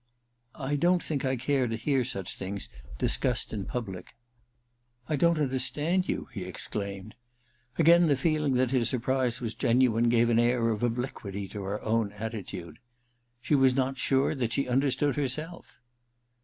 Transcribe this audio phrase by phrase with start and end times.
[0.55, 4.15] *I don't think I care to hear such things discussed in public'
[5.07, 7.13] *I don't understand you,* he exclaimed.
[7.77, 11.79] Again the feeling that his surprise was genuine gave an air of obliquity to her
[11.83, 12.79] own attitude.
[13.41, 15.79] She was not sure that she understood herself.